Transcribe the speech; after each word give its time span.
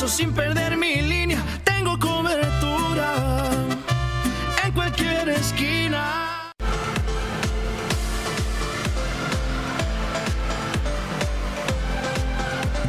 200 0.00 0.06
pesos 0.06 0.12
sin 0.12 0.32
perder 0.32 0.78
mi 0.78 1.02
línea, 1.02 1.42
tengo 1.62 1.98
cobertura 1.98 3.14
en 4.64 4.72
cualquier 4.72 5.28
esquina. 5.28 6.52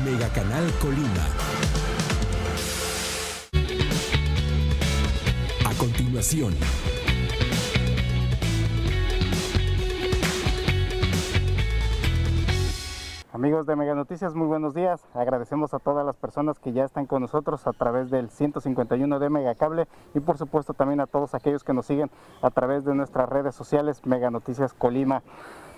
Mega 0.06 0.30
Canal 0.30 0.72
Colima. 0.80 1.28
A 5.66 5.74
continuación. 5.78 6.56
Amigos 13.42 13.66
de 13.66 13.76
Mega 13.76 13.96
Noticias, 13.96 14.36
muy 14.36 14.46
buenos 14.46 14.76
días. 14.76 15.04
Agradecemos 15.16 15.74
a 15.74 15.80
todas 15.80 16.06
las 16.06 16.16
personas 16.16 16.60
que 16.60 16.74
ya 16.74 16.84
están 16.84 17.08
con 17.08 17.24
nosotros 17.24 17.66
a 17.66 17.74
través 17.74 18.12
del 18.12 18.30
151 18.30 19.18
de 19.18 19.30
Megacable 19.32 19.88
y 20.14 20.20
por 20.20 20.38
supuesto 20.38 20.76
también 20.76 21.00
a 21.00 21.08
todos 21.08 21.34
aquellos 21.34 21.64
que 21.64 21.74
nos 21.74 21.88
siguen 21.88 22.12
a 22.44 22.52
través 22.52 22.86
de 22.86 22.94
nuestras 22.94 23.28
redes 23.28 23.56
sociales 23.56 24.06
Mega 24.06 24.30
Noticias 24.30 24.76
Colima. 24.76 25.24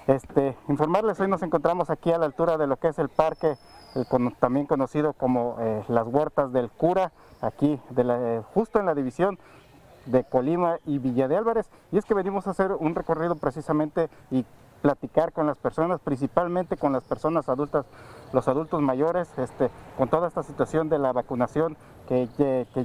Este, 0.07 0.57
informarles, 0.67 1.21
hoy 1.21 1.29
nos 1.29 1.41
encontramos 1.41 1.89
aquí 1.89 2.11
a 2.11 2.17
la 2.17 2.25
altura 2.25 2.57
de 2.57 2.67
lo 2.67 2.75
que 2.75 2.89
es 2.89 2.99
el 2.99 3.07
parque, 3.07 3.55
también 4.39 4.65
conocido 4.65 5.13
como 5.13 5.55
eh, 5.61 5.85
las 5.87 6.05
huertas 6.05 6.51
del 6.51 6.69
cura, 6.69 7.13
aquí 7.39 7.79
de 7.91 8.03
eh, 8.05 8.41
justo 8.53 8.81
en 8.81 8.87
la 8.87 8.93
división 8.93 9.39
de 10.05 10.25
Colima 10.25 10.79
y 10.85 10.97
Villa 10.97 11.29
de 11.29 11.37
Álvarez. 11.37 11.69
Y 11.93 11.97
es 11.97 12.03
que 12.03 12.13
venimos 12.13 12.45
a 12.45 12.49
hacer 12.51 12.73
un 12.73 12.93
recorrido 12.93 13.35
precisamente 13.35 14.09
y 14.31 14.45
platicar 14.83 15.31
con 15.31 15.47
las 15.47 15.57
personas, 15.57 16.01
principalmente 16.01 16.75
con 16.75 16.91
las 16.91 17.05
personas 17.05 17.47
adultas, 17.47 17.85
los 18.33 18.49
adultos 18.49 18.81
mayores, 18.81 19.29
este, 19.37 19.71
con 19.97 20.09
toda 20.09 20.27
esta 20.27 20.43
situación 20.43 20.89
de 20.89 20.99
la 20.99 21.13
vacunación 21.13 21.77
que, 22.07 22.27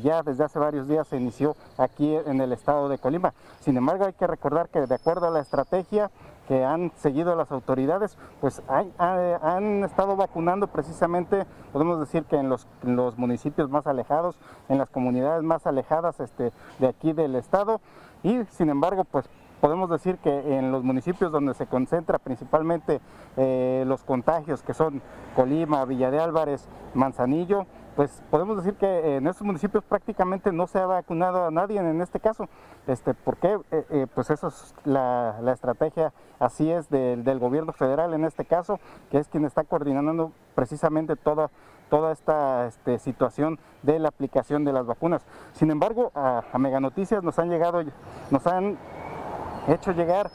ya 0.00 0.22
desde 0.22 0.44
hace 0.44 0.60
varios 0.60 0.86
días 0.86 1.08
se 1.08 1.16
inició 1.16 1.56
aquí 1.76 2.14
en 2.14 2.40
el 2.40 2.52
estado 2.52 2.88
de 2.88 2.98
Colima. 2.98 3.34
Sin 3.60 3.76
embargo, 3.76 4.04
hay 4.06 4.12
que 4.12 4.28
recordar 4.28 4.68
que 4.68 4.86
de 4.86 4.94
acuerdo 4.94 5.26
a 5.26 5.30
la 5.30 5.40
estrategia 5.40 6.12
que 6.46 6.64
han 6.64 6.92
seguido 6.96 7.34
las 7.34 7.50
autoridades, 7.50 8.16
pues 8.40 8.62
han 8.68 9.82
estado 9.82 10.14
vacunando 10.14 10.68
precisamente, 10.68 11.46
podemos 11.72 11.98
decir 11.98 12.24
que 12.24 12.36
en 12.36 12.48
los, 12.48 12.68
en 12.84 12.94
los 12.94 13.18
municipios 13.18 13.68
más 13.70 13.88
alejados, 13.88 14.38
en 14.68 14.78
las 14.78 14.88
comunidades 14.88 15.42
más 15.42 15.66
alejadas 15.66 16.20
este, 16.20 16.52
de 16.78 16.86
aquí 16.86 17.12
del 17.12 17.34
estado, 17.34 17.80
y 18.22 18.44
sin 18.44 18.70
embargo, 18.70 19.02
pues 19.04 19.28
podemos 19.60 19.90
decir 19.90 20.18
que 20.18 20.58
en 20.58 20.72
los 20.72 20.82
municipios 20.82 21.32
donde 21.32 21.54
se 21.54 21.66
concentra 21.66 22.18
principalmente 22.18 23.00
eh, 23.36 23.84
los 23.86 24.04
contagios, 24.04 24.62
que 24.62 24.74
son 24.74 25.02
Colima, 25.34 25.84
Villa 25.84 26.10
de 26.10 26.20
Álvarez, 26.20 26.68
Manzanillo, 26.94 27.66
pues 27.96 28.22
podemos 28.30 28.56
decir 28.56 28.74
que 28.74 29.16
en 29.16 29.26
estos 29.26 29.44
municipios 29.44 29.82
prácticamente 29.82 30.52
no 30.52 30.68
se 30.68 30.78
ha 30.78 30.86
vacunado 30.86 31.46
a 31.46 31.50
nadie 31.50 31.80
en 31.80 32.00
este 32.00 32.20
caso. 32.20 32.48
Este, 32.86 33.12
¿Por 33.12 33.38
qué? 33.38 33.58
Eh, 33.72 33.84
eh, 33.90 34.06
pues 34.14 34.30
eso 34.30 34.48
es 34.48 34.72
la, 34.84 35.36
la 35.42 35.52
estrategia, 35.52 36.12
así 36.38 36.70
es, 36.70 36.88
del, 36.90 37.24
del 37.24 37.40
gobierno 37.40 37.72
federal 37.72 38.14
en 38.14 38.24
este 38.24 38.44
caso, 38.44 38.78
que 39.10 39.18
es 39.18 39.26
quien 39.26 39.44
está 39.44 39.64
coordinando 39.64 40.30
precisamente 40.54 41.16
toda, 41.16 41.50
toda 41.90 42.12
esta 42.12 42.68
este, 42.68 43.00
situación 43.00 43.58
de 43.82 43.98
la 43.98 44.10
aplicación 44.10 44.64
de 44.64 44.72
las 44.72 44.86
vacunas. 44.86 45.26
Sin 45.52 45.72
embargo, 45.72 46.12
a, 46.14 46.44
a 46.52 46.58
Mega 46.58 46.78
nos 46.78 47.38
han 47.40 47.50
llegado, 47.50 47.82
nos 48.30 48.46
han 48.46 48.78
hecho 49.68 49.92
llegar 49.92 50.30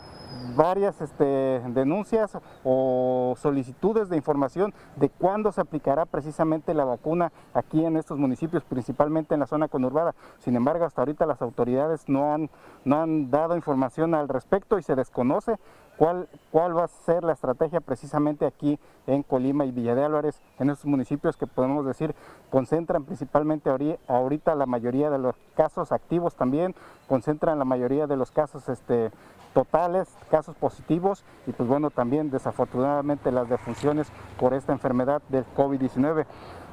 varias 0.55 0.99
este, 1.01 1.61
denuncias 1.67 2.37
o 2.63 3.35
solicitudes 3.37 4.09
de 4.09 4.17
información 4.17 4.73
de 4.95 5.09
cuándo 5.09 5.51
se 5.51 5.61
aplicará 5.61 6.05
precisamente 6.05 6.73
la 6.73 6.85
vacuna 6.85 7.31
aquí 7.53 7.85
en 7.85 7.97
estos 7.97 8.17
municipios, 8.17 8.63
principalmente 8.63 9.33
en 9.33 9.39
la 9.39 9.47
zona 9.47 9.67
conurbada. 9.67 10.15
Sin 10.39 10.55
embargo, 10.55 10.85
hasta 10.85 11.01
ahorita 11.01 11.25
las 11.25 11.41
autoridades 11.41 12.07
no 12.07 12.33
han, 12.33 12.49
no 12.85 13.01
han 13.01 13.31
dado 13.31 13.55
información 13.55 14.13
al 14.13 14.27
respecto 14.27 14.77
y 14.77 14.83
se 14.83 14.95
desconoce 14.95 15.57
cuál, 15.97 16.27
cuál 16.51 16.77
va 16.77 16.85
a 16.85 16.87
ser 16.87 17.23
la 17.23 17.33
estrategia 17.33 17.79
precisamente 17.81 18.45
aquí 18.45 18.79
en 19.07 19.23
Colima 19.23 19.65
y 19.65 19.71
Villa 19.71 19.95
de 19.95 20.03
Álvarez, 20.03 20.41
en 20.59 20.69
estos 20.69 20.85
municipios 20.85 21.37
que 21.37 21.47
podemos 21.47 21.85
decir 21.85 22.15
concentran 22.49 23.03
principalmente 23.03 23.69
ahori- 23.69 23.97
ahorita 24.07 24.55
la 24.55 24.65
mayoría 24.65 25.09
de 25.09 25.19
los 25.19 25.35
casos 25.55 25.91
activos 25.91 26.35
también, 26.35 26.73
concentran 27.07 27.59
la 27.59 27.65
mayoría 27.65 28.07
de 28.07 28.17
los 28.17 28.31
casos 28.31 28.69
este, 28.69 29.11
totales, 29.53 30.07
casos 30.31 30.55
positivos 30.55 31.23
y 31.45 31.51
pues 31.51 31.69
bueno, 31.69 31.89
también 31.91 32.31
desafortunadamente 32.31 33.31
las 33.31 33.49
defunciones 33.49 34.07
por 34.39 34.53
esta 34.53 34.71
enfermedad 34.73 35.21
del 35.29 35.45
COVID-19. 35.55 36.25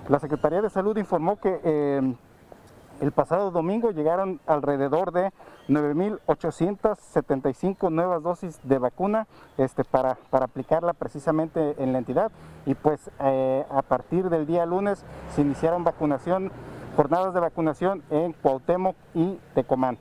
La 0.08 0.18
Secretaría 0.18 0.62
de 0.62 0.70
Salud 0.70 0.96
informó 0.96 1.36
que 1.38 1.60
eh, 1.62 2.14
el 3.00 3.12
pasado 3.12 3.50
domingo 3.50 3.90
llegaron 3.90 4.40
alrededor 4.46 5.12
de 5.12 5.32
9.875 5.68 7.90
nuevas 7.90 8.22
dosis 8.22 8.60
de 8.62 8.78
vacuna 8.78 9.26
este, 9.56 9.84
para, 9.84 10.18
aplicarla 10.30 10.92
precisamente 10.92 11.82
en 11.82 11.92
la 11.92 11.98
entidad 11.98 12.30
y 12.66 12.74
pues 12.74 13.10
eh, 13.20 13.64
a 13.70 13.82
partir 13.82 14.28
del 14.28 14.46
día 14.46 14.66
lunes 14.66 15.04
se 15.34 15.40
iniciaron 15.40 15.82
vacunación, 15.82 16.52
jornadas 16.96 17.32
de 17.34 17.40
vacunación 17.40 18.02
en 18.10 18.32
Cuauhtémoc 18.34 18.94
y 19.14 19.38
Tecomán. 19.54 19.98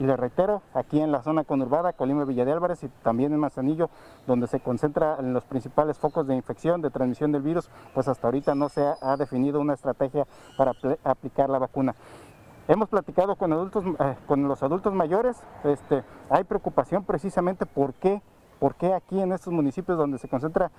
Y 0.00 0.04
les 0.04 0.18
reitero, 0.18 0.60
aquí 0.74 1.00
en 1.00 1.12
la 1.12 1.22
zona 1.22 1.44
conurbada, 1.44 1.92
Colima 1.92 2.24
Villa 2.24 2.44
de 2.44 2.52
Álvarez 2.52 2.82
y 2.82 2.88
también 3.04 3.32
en 3.32 3.38
Manzanillo, 3.38 3.90
donde 4.26 4.48
se 4.48 4.58
concentran 4.58 5.32
los 5.32 5.44
principales 5.44 5.98
focos 5.98 6.26
de 6.26 6.34
infección, 6.34 6.82
de 6.82 6.90
transmisión 6.90 7.30
del 7.30 7.42
virus, 7.42 7.70
pues 7.94 8.08
hasta 8.08 8.26
ahorita 8.26 8.56
no 8.56 8.68
se 8.68 8.84
ha, 9.00 9.16
definido 9.16 9.60
una 9.60 9.74
estrategia 9.74 10.26
para 10.58 10.72
apl- 10.72 10.98
aplicar 11.04 11.48
la 11.48 11.58
vacuna. 11.58 11.94
Hemos 12.66 12.88
platicado 12.88 13.36
con 13.36 13.52
adultos, 13.52 13.84
eh, 13.98 14.16
con 14.26 14.48
los 14.48 14.62
adultos 14.62 14.94
mayores, 14.94 15.36
este, 15.64 16.02
hay 16.30 16.44
preocupación 16.44 17.04
precisamente 17.04 17.66
por 17.66 17.92
qué, 17.92 18.22
aquí 18.96 19.20
en 19.20 19.32
estos 19.32 19.52
municipios 19.52 19.98
donde 19.98 20.16
se 20.16 20.26
concentra 20.26 20.70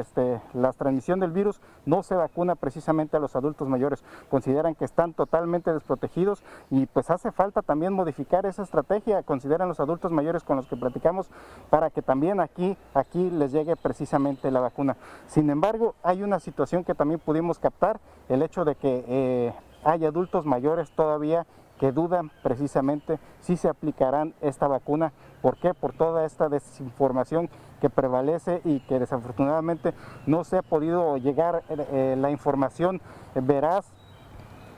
este, 0.00 0.40
la 0.54 0.72
transmisión 0.72 1.20
del 1.20 1.30
virus 1.30 1.60
no 1.86 2.02
se 2.02 2.16
vacuna 2.16 2.56
precisamente 2.56 3.16
a 3.16 3.20
los 3.20 3.36
adultos 3.36 3.68
mayores. 3.68 4.02
Consideran 4.28 4.74
que 4.74 4.84
están 4.84 5.12
totalmente 5.12 5.72
desprotegidos 5.72 6.42
y 6.70 6.86
pues 6.86 7.10
hace 7.10 7.30
falta 7.30 7.62
también 7.62 7.92
modificar 7.92 8.44
esa 8.44 8.64
estrategia, 8.64 9.22
consideran 9.22 9.68
los 9.68 9.78
adultos 9.78 10.10
mayores 10.10 10.42
con 10.42 10.56
los 10.56 10.66
que 10.66 10.76
platicamos 10.76 11.30
para 11.70 11.90
que 11.90 12.02
también 12.02 12.40
aquí, 12.40 12.76
aquí 12.94 13.30
les 13.30 13.52
llegue 13.52 13.76
precisamente 13.76 14.50
la 14.50 14.58
vacuna. 14.58 14.96
Sin 15.28 15.48
embargo, 15.50 15.94
hay 16.02 16.24
una 16.24 16.40
situación 16.40 16.82
que 16.82 16.96
también 16.96 17.20
pudimos 17.20 17.60
captar, 17.60 18.00
el 18.28 18.42
hecho 18.42 18.64
de 18.64 18.74
que 18.74 19.04
eh, 19.06 19.54
hay 19.84 20.04
adultos 20.04 20.44
mayores 20.46 20.90
todavía 20.92 21.46
que 21.78 21.90
dudan 21.92 22.30
precisamente 22.42 23.18
si 23.40 23.56
se 23.56 23.68
aplicarán 23.68 24.34
esta 24.40 24.68
vacuna. 24.68 25.12
¿Por 25.40 25.56
qué? 25.56 25.74
Por 25.74 25.92
toda 25.92 26.24
esta 26.24 26.48
desinformación 26.48 27.50
que 27.80 27.90
prevalece 27.90 28.60
y 28.64 28.80
que 28.80 29.00
desafortunadamente 29.00 29.92
no 30.26 30.44
se 30.44 30.58
ha 30.58 30.62
podido 30.62 31.16
llegar 31.16 31.64
eh, 31.68 32.14
la 32.16 32.30
información 32.30 33.00
veraz 33.34 33.92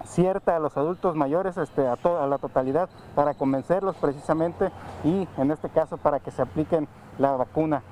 cierta 0.07 0.57
a 0.57 0.59
los 0.59 0.77
adultos 0.77 1.15
mayores, 1.17 1.57
este, 1.59 1.87
a, 1.87 1.97
to- 1.97 2.19
a 2.19 2.27
la 2.27 2.39
totalidad, 2.39 2.89
para 3.15 3.35
convencerlos 3.35 3.97
precisamente 3.97 4.71
y 5.03 5.29
en 5.37 5.51
este 5.51 5.69
caso 5.71 5.97
para 5.99 6.21
que 6.21 6.31
se 6.31 6.43
apliquen 6.43 6.89
la 7.19 7.33
vacuna. 7.37 7.83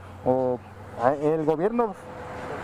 El 1.22 1.44
gobierno 1.44 1.94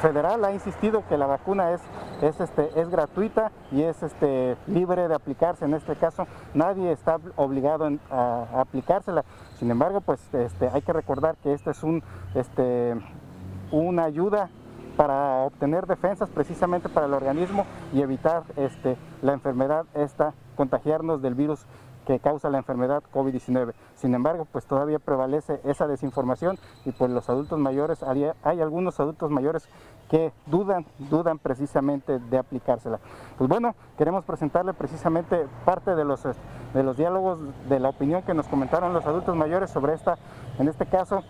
federal 0.00 0.44
ha 0.44 0.52
insistido 0.52 1.02
que 1.08 1.16
la 1.18 1.26
vacuna 1.26 1.72
es, 1.72 1.80
es, 2.22 2.40
este, 2.40 2.80
es 2.80 2.88
gratuita 2.88 3.52
y 3.70 3.82
es 3.82 4.02
este, 4.02 4.56
libre 4.66 5.08
de 5.08 5.14
aplicarse. 5.14 5.64
En 5.64 5.74
este 5.74 5.96
caso, 5.96 6.26
nadie 6.54 6.92
está 6.92 7.18
obligado 7.36 7.88
a, 8.10 8.46
a 8.52 8.60
aplicársela. 8.60 9.24
Sin 9.58 9.70
embargo, 9.70 10.00
pues 10.00 10.20
este, 10.34 10.68
hay 10.68 10.82
que 10.82 10.92
recordar 10.92 11.36
que 11.36 11.52
esta 11.52 11.70
es 11.70 11.82
un, 11.82 12.02
este, 12.34 12.94
una 13.70 14.04
ayuda 14.04 14.50
para 14.96 15.44
obtener 15.44 15.86
defensas 15.86 16.28
precisamente 16.28 16.88
para 16.88 17.06
el 17.06 17.14
organismo 17.14 17.66
y 17.92 18.02
evitar 18.02 18.42
este, 18.56 18.96
la 19.22 19.32
enfermedad 19.32 19.86
esta, 19.94 20.34
contagiarnos 20.56 21.22
del 21.22 21.36
virus 21.36 21.66
que 22.04 22.18
causa 22.18 22.50
la 22.50 22.58
enfermedad 22.58 23.02
COVID-19. 23.12 23.74
Sin 23.94 24.14
embargo, 24.14 24.46
pues 24.50 24.64
todavía 24.64 24.98
prevalece 24.98 25.60
esa 25.64 25.86
desinformación 25.86 26.58
y 26.84 26.90
pues 26.90 27.10
los 27.10 27.28
adultos 27.28 27.58
mayores, 27.58 28.02
hay 28.02 28.60
algunos 28.60 28.98
adultos 28.98 29.30
mayores 29.30 29.68
que 30.08 30.32
dudan, 30.46 30.86
dudan 31.10 31.38
precisamente 31.38 32.18
de 32.18 32.38
aplicársela. 32.38 32.98
Pues 33.36 33.48
bueno, 33.48 33.74
queremos 33.96 34.24
presentarle 34.24 34.74
precisamente 34.74 35.46
parte 35.64 35.94
de 35.94 36.04
los, 36.04 36.22
de 36.22 36.82
los 36.82 36.96
diálogos, 36.96 37.38
de 37.68 37.80
la 37.80 37.90
opinión 37.90 38.22
que 38.22 38.34
nos 38.34 38.48
comentaron 38.48 38.92
los 38.92 39.06
adultos 39.06 39.36
mayores 39.36 39.70
sobre 39.70 39.94
esta, 39.94 40.16
en 40.58 40.68
este 40.68 40.86
caso, 40.86 41.22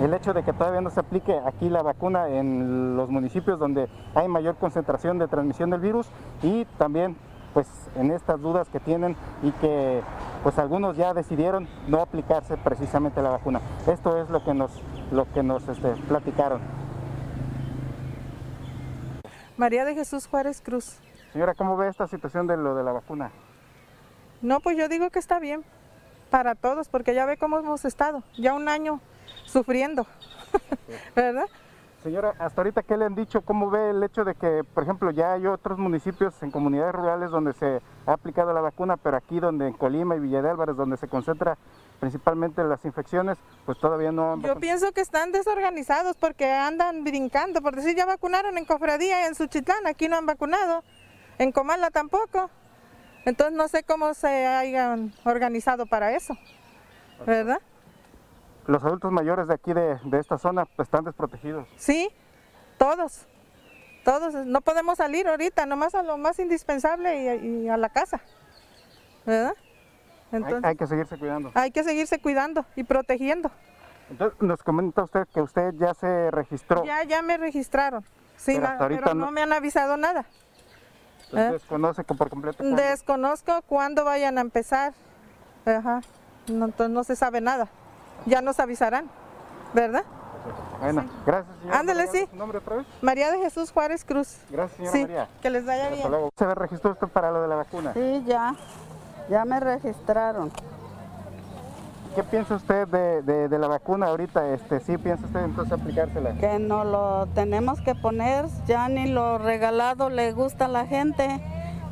el 0.00 0.14
hecho 0.14 0.32
de 0.32 0.42
que 0.42 0.52
todavía 0.52 0.80
no 0.80 0.90
se 0.90 1.00
aplique 1.00 1.38
aquí 1.44 1.68
la 1.68 1.82
vacuna 1.82 2.28
en 2.28 2.96
los 2.96 3.10
municipios 3.10 3.58
donde 3.58 3.88
hay 4.14 4.28
mayor 4.28 4.56
concentración 4.56 5.18
de 5.18 5.28
transmisión 5.28 5.70
del 5.70 5.80
virus 5.80 6.08
y 6.42 6.64
también 6.78 7.16
pues 7.52 7.68
en 7.96 8.10
estas 8.10 8.40
dudas 8.40 8.68
que 8.68 8.80
tienen 8.80 9.16
y 9.42 9.50
que 9.52 10.02
pues 10.42 10.58
algunos 10.58 10.96
ya 10.96 11.12
decidieron 11.12 11.68
no 11.88 12.00
aplicarse 12.00 12.56
precisamente 12.56 13.20
la 13.22 13.30
vacuna. 13.30 13.60
Esto 13.86 14.16
es 14.16 14.30
lo 14.30 14.42
que 14.44 14.54
nos, 14.54 14.70
lo 15.10 15.30
que 15.32 15.42
nos 15.42 15.68
este, 15.68 15.90
platicaron. 16.08 16.79
María 19.60 19.84
de 19.84 19.94
Jesús 19.94 20.26
Juárez 20.26 20.62
Cruz. 20.62 20.98
Señora, 21.34 21.52
¿cómo 21.52 21.76
ve 21.76 21.86
esta 21.86 22.06
situación 22.06 22.46
de 22.46 22.56
lo 22.56 22.74
de 22.74 22.82
la 22.82 22.92
vacuna? 22.92 23.30
No, 24.40 24.60
pues 24.60 24.78
yo 24.78 24.88
digo 24.88 25.10
que 25.10 25.18
está 25.18 25.38
bien 25.38 25.64
para 26.30 26.54
todos, 26.54 26.88
porque 26.88 27.14
ya 27.14 27.26
ve 27.26 27.36
cómo 27.36 27.58
hemos 27.58 27.84
estado, 27.84 28.22
ya 28.38 28.54
un 28.54 28.70
año 28.70 29.00
sufriendo, 29.44 30.06
¿verdad? 31.14 31.44
Señora, 32.02 32.32
hasta 32.38 32.62
ahorita, 32.62 32.82
¿qué 32.84 32.96
le 32.96 33.04
han 33.04 33.14
dicho? 33.14 33.42
¿Cómo 33.42 33.68
ve 33.68 33.90
el 33.90 34.02
hecho 34.02 34.24
de 34.24 34.34
que, 34.34 34.64
por 34.64 34.84
ejemplo, 34.84 35.10
ya 35.10 35.34
hay 35.34 35.46
otros 35.46 35.78
municipios 35.78 36.42
en 36.42 36.50
comunidades 36.50 36.94
rurales 36.94 37.30
donde 37.30 37.52
se 37.52 37.82
ha 38.06 38.12
aplicado 38.14 38.54
la 38.54 38.62
vacuna, 38.62 38.96
pero 38.96 39.18
aquí 39.18 39.40
donde 39.40 39.68
en 39.68 39.74
Colima 39.74 40.16
y 40.16 40.20
Villa 40.20 40.40
de 40.40 40.48
Álvarez, 40.48 40.74
donde 40.74 40.96
se 40.96 41.06
concentra 41.06 41.58
principalmente 42.00 42.64
las 42.64 42.84
infecciones, 42.84 43.38
pues 43.66 43.78
todavía 43.78 44.10
no 44.10 44.32
han... 44.32 44.42
Yo 44.42 44.56
pienso 44.56 44.90
que 44.92 45.00
están 45.00 45.30
desorganizados 45.30 46.16
porque 46.16 46.50
andan 46.50 47.04
brincando, 47.04 47.62
por 47.62 47.76
decir, 47.76 47.94
ya 47.94 48.06
vacunaron 48.06 48.58
en 48.58 48.64
Cofradía 48.64 49.22
y 49.22 49.26
en 49.26 49.34
Suchitlán, 49.34 49.86
aquí 49.86 50.08
no 50.08 50.16
han 50.16 50.26
vacunado, 50.26 50.82
en 51.38 51.52
Comala 51.52 51.90
tampoco. 51.90 52.50
Entonces 53.26 53.56
no 53.56 53.68
sé 53.68 53.84
cómo 53.84 54.14
se 54.14 54.46
hayan 54.46 55.12
organizado 55.24 55.86
para 55.86 56.16
eso, 56.16 56.34
¿verdad? 57.26 57.60
los 58.70 58.84
adultos 58.84 59.10
mayores 59.10 59.48
de 59.48 59.54
aquí 59.54 59.72
de, 59.72 59.98
esta 60.18 60.38
zona 60.38 60.64
pues, 60.64 60.86
están 60.86 61.04
desprotegidos. 61.04 61.66
Sí, 61.76 62.10
todos, 62.78 63.26
todos. 64.04 64.34
No 64.46 64.60
podemos 64.60 64.98
salir 64.98 65.26
ahorita, 65.28 65.66
nomás 65.66 65.94
a 65.94 66.02
lo 66.02 66.16
más 66.16 66.38
indispensable 66.38 67.36
y, 67.36 67.68
a 67.68 67.76
la 67.76 67.88
casa, 67.88 68.20
¿verdad? 69.26 69.54
Entonces, 70.32 70.64
hay, 70.64 70.76
que 70.76 70.86
seguirse 70.86 71.18
cuidando. 71.18 71.50
Hay 71.54 71.70
que 71.70 71.84
seguirse 71.84 72.20
cuidando 72.20 72.64
y 72.76 72.84
protegiendo. 72.84 73.50
Entonces, 74.10 74.40
nos 74.40 74.62
comenta 74.62 75.02
usted 75.02 75.26
que 75.32 75.40
usted 75.40 75.74
ya 75.74 75.94
se 75.94 76.30
registró. 76.30 76.84
Ya, 76.84 77.02
ya 77.04 77.22
me 77.22 77.36
registraron. 77.36 78.04
Sí, 78.36 78.58
pero, 78.78 79.14
no, 79.14 79.30
me 79.30 79.42
han 79.42 79.52
avisado 79.52 79.96
nada. 79.96 80.24
¿Eh? 81.32 81.50
¿Desconoce 81.52 82.02
por 82.04 82.30
completo? 82.30 82.64
Desconozco 82.64 83.62
cuándo 83.62 84.04
vayan 84.04 84.38
a 84.38 84.40
empezar. 84.40 84.94
Ajá. 85.66 86.00
entonces 86.48 86.90
no 86.90 87.04
se 87.04 87.14
sabe 87.14 87.40
nada 87.40 87.68
ya 88.26 88.42
nos 88.42 88.60
avisarán, 88.60 89.08
¿verdad? 89.72 90.04
Bueno, 90.80 91.04
gracias, 91.26 91.54
señora. 91.60 91.78
Ándale, 91.78 92.06
sí. 92.06 92.28
nombre 92.32 92.58
otra 92.58 92.76
vez? 92.76 92.86
María 93.02 93.30
de 93.30 93.38
Jesús 93.38 93.70
Juárez 93.70 94.04
Cruz. 94.04 94.38
Gracias, 94.48 94.76
señora 94.76 94.92
sí, 94.92 95.02
María. 95.02 95.28
Que 95.42 95.50
les 95.50 95.66
vaya 95.66 95.90
bien. 95.90 96.08
¿Se 96.36 96.54
registró 96.54 96.92
usted 96.92 97.08
para 97.08 97.30
lo 97.30 97.42
de 97.42 97.48
la 97.48 97.56
vacuna? 97.56 97.92
Sí, 97.92 98.24
ya. 98.26 98.54
Ya 99.30 99.44
me 99.44 99.60
registraron. 99.60 100.50
¿Qué 102.16 102.24
piensa 102.24 102.56
usted 102.56 102.88
de, 102.88 103.48
de, 103.48 103.58
la 103.60 103.68
vacuna 103.68 104.08
ahorita? 104.08 104.52
Este, 104.52 104.80
¿Sí 104.80 104.98
piensa 104.98 105.24
usted 105.24 105.44
entonces 105.44 105.72
aplicársela? 105.72 106.32
Que 106.32 106.58
no 106.58 106.82
lo 106.82 107.28
tenemos 107.28 107.80
que 107.80 107.94
poner, 107.94 108.46
ya 108.66 108.88
ni 108.88 109.06
lo 109.06 109.38
regalado 109.38 110.10
le 110.10 110.32
gusta 110.32 110.64
a 110.64 110.68
la 110.68 110.86
gente. 110.86 111.40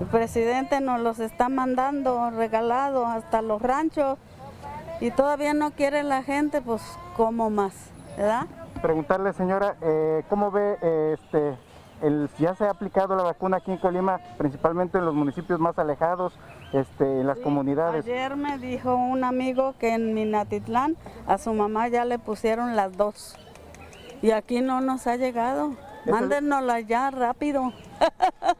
El 0.00 0.06
presidente 0.06 0.80
nos 0.80 1.00
los 1.00 1.20
está 1.20 1.48
mandando 1.48 2.30
regalado 2.30 3.06
hasta 3.06 3.40
los 3.40 3.62
ranchos 3.62 4.18
y 5.00 5.12
todavía 5.12 5.54
no 5.54 5.70
quiere 5.70 6.02
la 6.02 6.24
gente, 6.24 6.60
pues 6.60 6.82
¿cómo 7.16 7.50
más? 7.50 7.72
¿Verdad? 8.16 8.46
Preguntarle, 8.82 9.32
señora, 9.32 9.76
eh, 9.80 10.24
¿cómo 10.28 10.50
ve 10.50 10.78
este, 11.14 11.56
el, 12.02 12.28
ya 12.38 12.54
se 12.54 12.64
ha 12.64 12.70
aplicado 12.70 13.16
la 13.16 13.22
vacuna 13.22 13.58
aquí 13.58 13.70
en 13.70 13.78
Colima, 13.78 14.20
principalmente 14.36 14.98
en 14.98 15.04
los 15.04 15.14
municipios 15.14 15.58
más 15.58 15.78
alejados, 15.78 16.38
este, 16.72 17.20
en 17.20 17.26
las 17.26 17.38
comunidades? 17.38 18.04
Ayer 18.04 18.36
me 18.36 18.58
dijo 18.58 18.94
un 18.94 19.24
amigo 19.24 19.74
que 19.78 19.94
en 19.94 20.14
Minatitlán 20.14 20.96
a 21.26 21.38
su 21.38 21.52
mamá 21.52 21.88
ya 21.88 22.04
le 22.04 22.18
pusieron 22.18 22.76
las 22.76 22.96
dos 22.96 23.36
y 24.22 24.30
aquí 24.32 24.60
no 24.60 24.80
nos 24.80 25.06
ha 25.06 25.16
llegado. 25.16 25.72
Mándenosla 26.06 26.80
ya 26.80 27.10
rápido. 27.10 27.72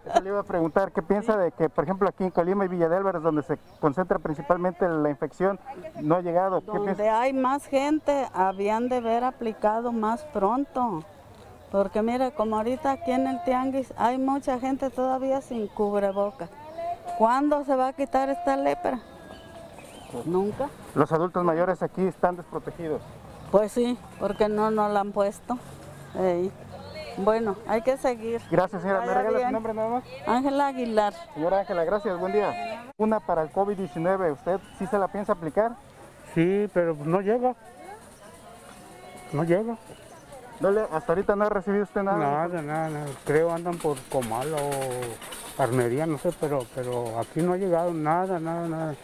Eso 0.05 0.21
le 0.21 0.29
iba 0.29 0.41
a 0.41 0.45
preguntar, 0.45 0.93
¿qué 0.93 1.01
piensa 1.03 1.37
de 1.37 1.53
que, 1.53 1.69
por 1.69 1.85
ejemplo, 1.85 2.09
aquí 2.09 2.25
en 2.25 2.31
Colima 2.31 2.65
y 2.65 2.69
Villa 2.69 2.89
de 2.89 2.97
Álvarez, 2.97 3.23
donde 3.23 3.43
se 3.43 3.59
concentra 3.81 4.19
principalmente 4.19 4.87
la 4.87 5.09
infección, 5.09 5.59
no 6.03 6.17
ha 6.17 6.21
llegado? 6.21 6.61
donde 6.61 7.09
hay 7.09 7.33
más 7.33 7.67
gente, 7.67 8.27
habían 8.35 8.89
de 8.89 8.97
haber 8.97 9.25
aplicado 9.25 9.93
más 9.93 10.25
pronto. 10.25 11.05
Porque 11.71 12.03
mire, 12.03 12.33
como 12.33 12.57
ahorita 12.57 12.93
aquí 12.93 13.13
en 13.13 13.27
el 13.27 13.43
Tianguis 13.45 13.93
hay 13.97 14.19
mucha 14.19 14.59
gente 14.59 14.91
todavía 14.91 15.41
sin 15.41 15.69
cubreboca. 15.69 16.49
¿Cuándo 17.19 17.65
se 17.65 17.77
va 17.77 17.89
a 17.89 17.93
quitar 17.93 18.31
esta 18.31 18.57
lepra? 18.57 19.01
Pues 20.13 20.25
nunca. 20.27 20.69
¿Los 20.95 21.13
adultos 21.13 21.45
mayores 21.45 21.83
aquí 21.83 22.07
están 22.07 22.37
desprotegidos? 22.37 23.03
Pues 23.51 23.73
sí, 23.73 23.99
porque 24.19 24.49
no 24.49 24.71
nos 24.71 24.91
la 24.91 25.01
han 25.01 25.13
puesto. 25.13 25.59
Bueno, 27.19 27.57
hay 27.67 27.83
que 27.83 27.97
seguir. 27.97 28.41
Gracias, 28.51 28.81
señora. 28.81 29.01
¿Me 29.05 29.13
regala 29.13 29.41
su 29.41 29.51
nombre 29.51 29.75
nada 29.75 29.89
más? 29.89 30.05
Ángela 30.27 30.69
Aguilar. 30.69 31.13
Señora 31.35 31.61
Ángela, 31.61 31.85
gracias. 31.85 32.19
Buen 32.19 32.33
día. 32.33 32.91
Una 32.97 33.21
para 33.21 33.43
el 33.43 33.53
COVID-19, 33.53 34.33
¿usted 34.33 34.61
sí 34.79 34.87
se 34.87 34.99
la 34.99 35.09
piensa 35.09 35.33
aplicar? 35.33 35.73
Sí, 36.35 36.69
pero 36.73 36.95
no 36.95 37.21
llega. 37.21 37.55
No 39.33 39.45
llega. 39.45 39.77
No 40.61 40.71
le, 40.71 40.81
¿Hasta 40.81 41.13
ahorita 41.13 41.37
no 41.37 41.45
ha 41.45 41.49
recibido 41.49 41.85
usted 41.85 42.03
nada? 42.03 42.19
Nada, 42.19 42.63
nada, 42.63 42.91
nada. 42.91 43.07
Creo 43.25 43.53
andan 43.53 43.77
por 43.79 43.97
Comala 44.11 44.57
o 44.57 45.63
Armería, 45.63 46.07
no 46.07 46.19
sé, 46.19 46.31
pero, 46.41 46.61
pero 46.75 47.19
aquí 47.21 47.43
no 47.43 47.53
ha 47.53 47.57
llegado 47.57 47.93
nada, 47.93 48.41
nada, 48.41 48.67
nada. 48.67 48.95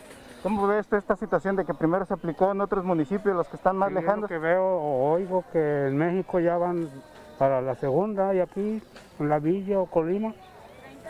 ¿Cómo 0.43 0.67
ve 0.67 0.81
usted 0.81 0.99
esta 0.99 1.17
situación 1.17 1.57
de 1.57 1.65
que 1.65 1.73
primero 1.73 2.05
se 2.05 2.13
aplicó 2.13 2.51
en 2.53 2.61
otros 2.61 2.85
municipios, 2.85 3.35
los 3.35 3.49
que 3.49 3.57
están 3.57 3.77
más 3.77 3.93
lejanos? 3.93 4.29
Que 4.29 4.39
veo 4.39 4.63
o 4.63 5.13
oigo 5.13 5.45
que 5.53 5.87
en 5.87 5.97
México 5.97 6.39
ya 6.41 6.59
van 6.59 6.91
para 7.39 7.63
la 7.63 7.75
segunda 7.77 8.35
y 8.35 8.41
aquí, 8.41 8.83
en 9.19 9.29
la 9.29 9.39
villa 9.39 9.79
o 9.79 9.87
Colima, 9.87 10.35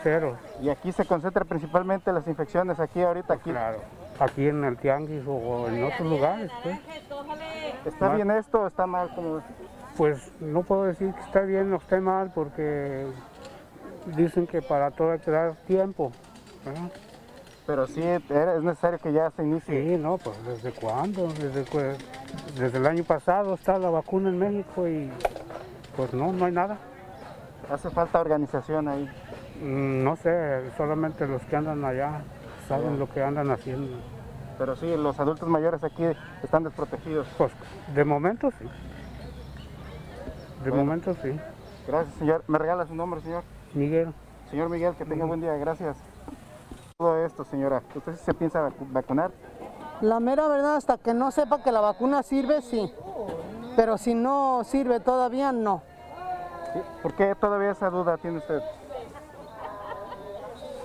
cero. 0.03 0.37
Y 0.61 0.69
aquí 0.69 0.91
se 0.91 1.05
concentra 1.05 1.43
principalmente 1.43 2.13
las 2.13 2.27
infecciones, 2.27 2.79
aquí 2.79 3.01
ahorita, 3.01 3.33
aquí. 3.33 3.51
Claro, 3.51 3.79
aquí 4.19 4.47
en 4.47 4.63
el 4.63 4.77
Tianguis 4.77 5.23
o 5.27 5.67
en 5.67 5.83
otros 5.83 6.07
lugares. 6.07 6.51
Pues. 6.63 6.79
¿Está 7.85 8.15
bien 8.15 8.31
esto 8.31 8.61
o 8.61 8.67
está 8.67 8.85
mal? 8.87 9.13
Como... 9.15 9.41
Pues 9.97 10.31
no 10.41 10.63
puedo 10.63 10.83
decir 10.83 11.13
que 11.13 11.21
está 11.21 11.41
bien 11.41 11.71
o 11.73 11.77
esté 11.77 12.01
mal 12.01 12.31
porque 12.33 13.07
dicen 14.17 14.45
que 14.45 14.61
para 14.61 14.91
todo 14.91 15.11
hay 15.11 15.19
que 15.19 15.31
dar 15.31 15.55
tiempo. 15.67 16.11
Pero 17.65 17.87
sí, 17.87 18.01
es 18.01 18.61
necesario 18.61 18.99
que 18.99 19.11
ya 19.11 19.31
se 19.31 19.43
inicie. 19.43 19.95
Sí, 19.95 20.01
no, 20.01 20.17
pues 20.17 20.35
¿desde 20.45 20.71
cuándo? 20.71 21.27
Desde, 21.29 21.65
desde 22.59 22.77
el 22.77 22.85
año 22.85 23.03
pasado 23.03 23.55
está 23.55 23.79
la 23.79 23.89
vacuna 23.89 24.29
en 24.29 24.37
México 24.37 24.87
y 24.87 25.09
pues 25.95 26.13
no, 26.13 26.31
no 26.31 26.45
hay 26.45 26.51
nada. 26.51 26.77
¿Hace 27.71 27.89
falta 27.89 28.21
organización 28.21 28.87
ahí? 28.87 29.09
Mm, 29.61 30.03
no 30.03 30.15
sé, 30.17 30.69
solamente 30.77 31.25
los 31.25 31.41
que 31.43 31.55
andan 31.55 31.83
allá 31.83 32.21
saben 32.67 32.99
lo 32.99 33.09
que 33.09 33.23
andan 33.23 33.49
haciendo. 33.49 33.97
Pero 34.57 34.75
sí, 34.75 34.95
los 34.95 35.19
adultos 35.19 35.47
mayores 35.49 35.83
aquí 35.83 36.03
están 36.43 36.63
desprotegidos. 36.63 37.27
Pues 37.37 37.51
de 37.93 38.05
momento 38.05 38.51
sí. 38.51 38.65
De 40.65 40.71
momento 40.71 41.15
sí. 41.21 41.39
Gracias, 41.87 42.15
señor. 42.15 42.43
¿Me 42.47 42.57
regala 42.57 42.87
su 42.87 42.95
nombre, 42.95 43.21
señor? 43.21 43.43
Miguel. 43.75 44.11
Señor 44.49 44.69
Miguel, 44.69 44.95
que 44.95 45.05
tenga 45.05 45.25
buen 45.25 45.39
día. 45.39 45.53
Gracias. 45.57 45.95
Todo 46.97 47.23
esto, 47.23 47.43
señora. 47.43 47.83
¿Usted 47.93 48.15
se 48.15 48.33
piensa 48.33 48.71
vacunar? 48.91 49.31
La 50.01 50.19
mera 50.19 50.47
verdad, 50.47 50.75
hasta 50.75 50.97
que 50.97 51.13
no 51.13 51.29
sepa 51.31 51.61
que 51.61 51.71
la 51.71 51.81
vacuna 51.81 52.23
sirve, 52.23 52.61
sí. 52.61 52.91
Pero 53.75 53.97
si 53.97 54.15
no 54.15 54.63
sirve 54.63 54.99
todavía, 54.99 55.51
no. 55.51 55.83
¿Por 57.03 57.13
qué 57.13 57.35
todavía 57.35 57.71
esa 57.71 57.89
duda 57.89 58.17
tiene 58.17 58.39
usted? 58.39 58.61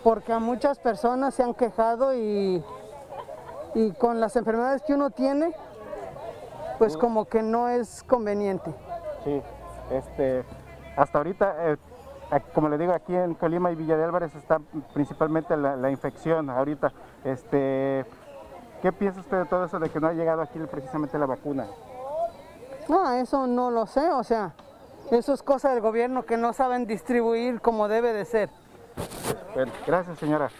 Porque 0.04 0.32
a 0.32 0.38
muchas 0.38 0.78
personas 0.78 1.34
se 1.34 1.42
han 1.42 1.54
quejado 1.54 2.14
y, 2.14 2.62
y 3.74 3.92
con 3.92 4.20
las 4.20 4.36
enfermedades 4.36 4.82
que 4.82 4.94
uno 4.94 5.10
tiene, 5.10 5.54
pues 6.78 6.96
como 6.96 7.24
que 7.24 7.42
no 7.42 7.68
es 7.68 8.02
conveniente. 8.02 8.74
Sí, 9.24 9.42
este, 9.90 10.44
hasta 10.96 11.18
ahorita, 11.18 11.54
eh, 11.72 11.76
como 12.54 12.68
le 12.68 12.78
digo, 12.78 12.92
aquí 12.92 13.14
en 13.14 13.34
Colima 13.34 13.70
y 13.70 13.74
Villa 13.74 13.96
de 13.96 14.04
Álvarez 14.04 14.34
está 14.34 14.60
principalmente 14.94 15.56
la, 15.56 15.76
la 15.76 15.90
infección 15.90 16.48
ahorita. 16.50 16.92
este, 17.24 18.04
¿qué 18.82 18.92
piensa 18.92 19.20
usted 19.20 19.38
de 19.38 19.44
todo 19.46 19.64
eso 19.64 19.78
de 19.78 19.90
que 19.90 20.00
no 20.00 20.06
ha 20.08 20.12
llegado 20.12 20.42
aquí 20.42 20.58
precisamente 20.70 21.18
la 21.18 21.26
vacuna? 21.26 21.66
No, 22.88 23.12
eso 23.12 23.46
no 23.46 23.70
lo 23.70 23.86
sé, 23.86 24.10
o 24.10 24.24
sea, 24.24 24.52
eso 25.10 25.32
es 25.32 25.42
cosa 25.42 25.70
del 25.70 25.80
gobierno 25.80 26.24
que 26.24 26.36
no 26.36 26.52
saben 26.52 26.86
distribuir 26.86 27.60
como 27.60 27.88
debe 27.88 28.12
de 28.12 28.24
ser. 28.24 28.48
Bueno, 29.54 29.72
gracias 29.86 30.18
señora. 30.18 30.50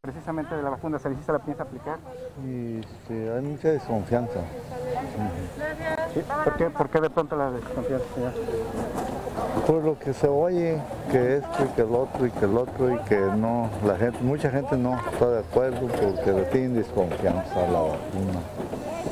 Precisamente 0.00 0.54
de 0.54 0.62
la 0.62 0.70
vacuna, 0.70 0.98
¿se 0.98 1.10
la 1.10 1.38
piensa 1.40 1.64
aplicar? 1.64 1.98
Y 2.44 2.80
este, 2.80 3.32
hay 3.32 3.42
mucha 3.42 3.68
desconfianza. 3.68 4.40
Sí, 6.14 6.20
¿Por, 6.44 6.56
qué, 6.56 6.70
¿Por 6.70 6.88
qué 6.88 7.00
de 7.00 7.10
pronto 7.10 7.36
la 7.36 7.50
desconfianza, 7.50 8.04
señor? 8.14 8.32
Por 9.66 9.84
lo 9.84 9.98
que 9.98 10.12
se 10.12 10.28
oye, 10.28 10.80
que 11.10 11.36
esto 11.36 11.64
y 11.64 11.68
que 11.74 11.82
el 11.82 11.94
otro 11.94 12.26
y 12.26 12.30
que 12.30 12.44
el 12.44 12.56
otro 12.56 12.94
y 12.94 12.98
que 13.00 13.18
no, 13.18 13.68
la 13.86 13.96
gente, 13.96 14.18
mucha 14.22 14.50
gente 14.50 14.76
no 14.76 14.98
está 15.12 15.28
de 15.28 15.40
acuerdo 15.40 15.80
porque 15.80 16.32
le 16.32 16.42
tienen 16.44 16.74
desconfianza 16.74 17.54
a 17.54 17.70
la 17.70 17.80
vacuna. 17.80 18.40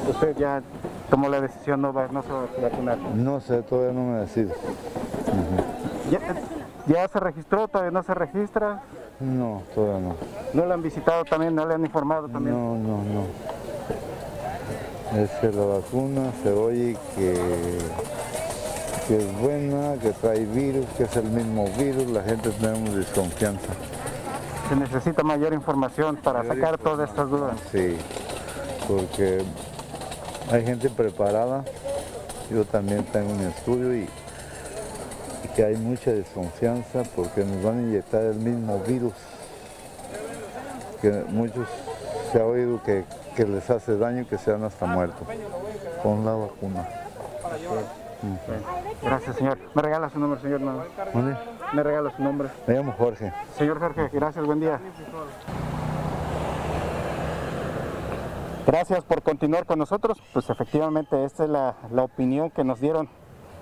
¿Usted 0.08 0.36
ya 0.36 0.62
tomó 1.10 1.28
la 1.28 1.40
decisión 1.40 1.82
no, 1.82 1.92
va, 1.92 2.08
no 2.08 2.22
se 2.22 2.28
va 2.32 2.40
a 2.40 2.62
vacunar? 2.62 2.98
No 2.98 3.40
sé, 3.40 3.62
todavía 3.62 3.92
no 3.92 4.12
me 4.12 4.20
decido. 4.20 4.54
¿Ya, 6.10 6.20
¿Ya 6.86 7.08
se 7.08 7.20
registró? 7.20 7.68
¿Todavía 7.68 7.90
no 7.90 8.02
se 8.02 8.14
registra? 8.14 8.82
No, 9.20 9.62
todavía 9.74 10.08
no. 10.08 10.14
¿No 10.52 10.66
le 10.66 10.74
han 10.74 10.82
visitado 10.82 11.24
también? 11.24 11.54
¿No 11.54 11.66
le 11.66 11.74
han 11.74 11.84
informado 11.84 12.28
también? 12.28 12.54
No, 12.54 12.76
no, 12.76 12.98
no. 13.02 13.55
Es 15.16 15.30
que 15.40 15.50
la 15.50 15.64
vacuna 15.64 16.30
se 16.42 16.52
oye 16.52 16.94
que, 17.14 17.34
que 19.08 19.16
es 19.16 19.38
buena, 19.40 19.94
que 19.94 20.10
trae 20.10 20.44
virus, 20.44 20.84
que 20.98 21.04
es 21.04 21.16
el 21.16 21.24
mismo 21.24 21.66
virus, 21.78 22.06
la 22.10 22.22
gente 22.22 22.50
tenemos 22.50 22.94
desconfianza. 22.94 23.72
Se 24.68 24.76
necesita 24.76 25.22
mayor 25.22 25.54
información 25.54 26.16
para 26.16 26.42
Mayor 26.42 26.56
sacar 26.56 26.78
todas 26.78 27.08
estas 27.08 27.30
dudas. 27.30 27.56
Sí, 27.72 27.96
porque 28.86 29.42
hay 30.52 30.66
gente 30.66 30.90
preparada, 30.90 31.64
yo 32.50 32.66
también 32.66 33.02
tengo 33.04 33.32
un 33.32 33.40
estudio 33.40 33.96
y, 33.96 34.08
y 35.44 35.48
que 35.54 35.64
hay 35.64 35.76
mucha 35.76 36.12
desconfianza 36.12 37.04
porque 37.14 37.42
nos 37.42 37.62
van 37.62 37.78
a 37.78 37.82
inyectar 37.82 38.22
el 38.22 38.36
mismo 38.36 38.80
virus, 38.80 39.14
que 41.00 41.10
muchos 41.30 41.66
se 42.32 42.38
ha 42.38 42.44
oído 42.44 42.82
que, 42.82 43.04
que 43.36 43.44
les 43.44 43.68
hace 43.68 43.98
daño 43.98 44.22
y 44.22 44.24
que 44.24 44.38
se 44.38 44.50
dan 44.50 44.64
hasta 44.64 44.86
muertos 44.86 45.28
con 46.02 46.24
la 46.24 46.32
vacuna. 46.32 46.88
Gracias, 49.02 49.36
señor. 49.36 49.58
¿Me 49.74 49.82
regala 49.82 50.08
su 50.08 50.18
nombre, 50.18 50.40
señor? 50.40 50.60
¿Me 51.72 51.82
regala 51.82 52.10
su 52.16 52.22
nombre? 52.22 52.48
Me 52.66 52.74
llamo 52.74 52.94
Jorge. 52.96 53.32
Señor 53.58 53.78
Jorge, 53.78 54.08
gracias, 54.10 54.44
buen 54.46 54.60
día. 54.60 54.80
Gracias 58.66 59.04
por 59.04 59.22
continuar 59.22 59.66
con 59.66 59.78
nosotros. 59.78 60.18
Pues 60.32 60.48
efectivamente 60.48 61.22
esta 61.24 61.44
es 61.44 61.50
la, 61.50 61.76
la 61.92 62.02
opinión 62.04 62.50
que 62.50 62.64
nos 62.64 62.80
dieron 62.80 63.08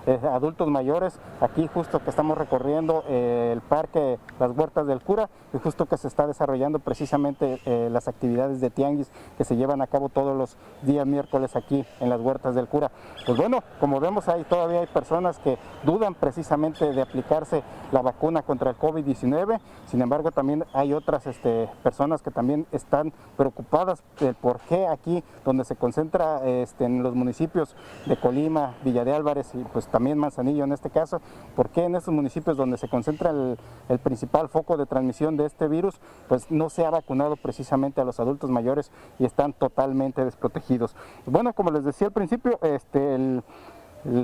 eh, 0.05 0.19
adultos 0.31 0.67
mayores, 0.67 1.19
aquí 1.41 1.67
justo 1.73 1.99
que 2.03 2.09
estamos 2.09 2.37
recorriendo 2.37 3.03
eh, 3.07 3.51
el 3.53 3.61
parque 3.61 4.19
Las 4.39 4.55
Huertas 4.55 4.87
del 4.87 5.01
Cura, 5.01 5.29
y 5.53 5.57
justo 5.57 5.85
que 5.85 5.97
se 5.97 6.07
está 6.07 6.27
desarrollando 6.27 6.79
precisamente 6.79 7.59
eh, 7.65 7.89
las 7.91 8.07
actividades 8.07 8.61
de 8.61 8.69
tianguis 8.69 9.09
que 9.37 9.43
se 9.43 9.55
llevan 9.55 9.81
a 9.81 9.87
cabo 9.87 10.09
todos 10.09 10.37
los 10.37 10.57
días 10.83 11.05
miércoles 11.05 11.55
aquí 11.55 11.85
en 11.99 12.09
las 12.09 12.21
Huertas 12.21 12.55
del 12.55 12.67
Cura. 12.67 12.91
Pues 13.25 13.37
bueno, 13.37 13.63
como 13.79 13.99
vemos 13.99 14.27
ahí 14.27 14.43
todavía 14.43 14.81
hay 14.81 14.87
personas 14.87 15.39
que 15.39 15.57
dudan 15.83 16.13
precisamente 16.13 16.91
de 16.91 17.01
aplicarse 17.01 17.63
la 17.91 18.01
vacuna 18.01 18.41
contra 18.41 18.71
el 18.71 18.77
COVID-19, 18.77 19.59
sin 19.85 20.01
embargo 20.01 20.31
también 20.31 20.65
hay 20.73 20.93
otras 20.93 21.25
este, 21.27 21.69
personas 21.83 22.21
que 22.21 22.31
también 22.31 22.67
están 22.71 23.13
preocupadas 23.37 24.03
del 24.19 24.35
por 24.35 24.59
qué 24.61 24.87
aquí 24.87 25.23
donde 25.43 25.65
se 25.65 25.75
concentra 25.75 26.45
este, 26.45 26.85
en 26.85 27.03
los 27.03 27.15
municipios 27.15 27.75
de 28.05 28.17
Colima, 28.17 28.75
Villa 28.83 29.03
de 29.03 29.13
Álvarez 29.13 29.51
y 29.53 29.63
pues 29.63 29.87
también 29.95 30.17
Manzanillo 30.17 30.65
en 30.65 30.73
este 30.73 30.89
caso, 30.89 31.21
por 31.55 31.69
qué 31.69 31.85
en 31.85 31.95
estos 31.95 32.13
municipios 32.13 32.57
donde 32.57 32.77
se 32.77 32.89
concentra 32.89 33.29
el, 33.29 33.57
principal 33.99 34.49
foco 34.49 34.75
de 34.75 34.85
transmisión 34.85 35.37
de 35.37 35.45
este 35.45 35.69
virus, 35.69 36.01
pues 36.27 36.51
no 36.51 36.69
se 36.69 36.85
ha 36.85 36.89
vacunado 36.89 37.37
precisamente 37.37 38.01
a 38.01 38.03
los 38.03 38.19
adultos 38.19 38.49
mayores 38.49 38.91
y 39.19 39.23
están 39.23 39.53
totalmente 39.53 40.25
desprotegidos. 40.25 40.97
Bueno, 41.25 41.53
como 41.53 41.71
les 41.71 41.85
decía 41.85 42.07
al 42.07 42.13
principio, 42.13 42.59
este, 42.61 43.15
el- 43.15 43.43